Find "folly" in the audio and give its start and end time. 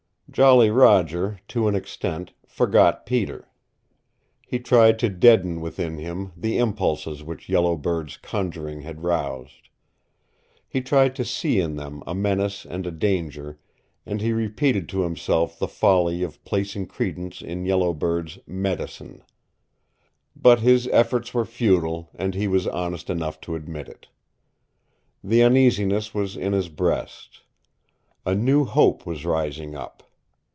15.67-16.23